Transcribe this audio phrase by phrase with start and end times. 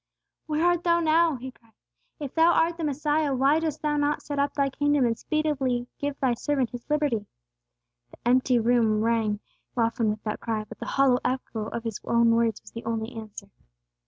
[0.47, 1.73] "Where art Thou now?" he cried.
[2.19, 5.85] "If Thou art the Messiah, why dost Thou not set up Thy kingdom, and speedily
[5.99, 7.27] give Thy servant his liberty?"
[8.09, 9.41] The empty room rang
[9.77, 13.13] often with that cry; but the hollow echo of his own words was the only
[13.13, 13.51] answer.